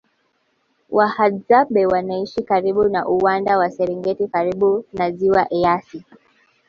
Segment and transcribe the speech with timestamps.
[0.89, 6.03] Wahadzabe wanaishi karibu na uwanda wa serengeti karibu na ziwa eyasi